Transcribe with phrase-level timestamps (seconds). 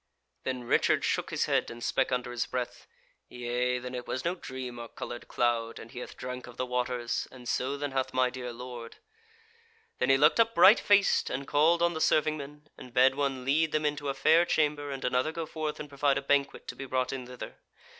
[0.45, 2.87] Then Richard shook his head, and spake under his breath:
[3.29, 6.65] "Yea, then it was no dream or coloured cloud, and he hath drank of the
[6.65, 8.95] waters, and so then hath my dear lord."
[9.99, 13.45] Then he looked up bright faced, and called on the serving men, and bade one
[13.45, 16.75] lead them into a fair chamber, and another go forth and provide a banquet to
[16.75, 17.57] be brought in thither.